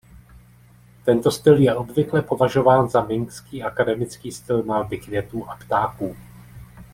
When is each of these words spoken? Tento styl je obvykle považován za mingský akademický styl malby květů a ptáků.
Tento 1.05 1.31
styl 1.31 1.57
je 1.57 1.75
obvykle 1.75 2.21
považován 2.21 2.89
za 2.89 3.01
mingský 3.05 3.63
akademický 3.63 4.31
styl 4.31 4.63
malby 4.63 4.97
květů 4.97 5.49
a 5.49 5.55
ptáků. 5.55 6.15